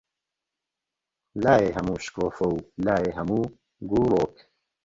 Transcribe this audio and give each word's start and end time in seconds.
لایێ 1.43 1.69
هەموو 1.77 2.01
شکۆفە 2.05 2.45
و، 2.53 2.65
لایی 2.85 3.15
هەموو 3.17 3.51
گوڵووک 3.89 4.35